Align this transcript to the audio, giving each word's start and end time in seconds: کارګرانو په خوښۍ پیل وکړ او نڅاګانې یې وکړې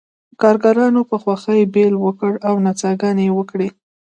کارګرانو 0.41 1.01
په 1.09 1.15
خوښۍ 1.21 1.61
پیل 1.73 1.93
وکړ 2.05 2.31
او 2.47 2.53
نڅاګانې 2.65 3.23
یې 3.27 3.35
وکړې 3.37 3.69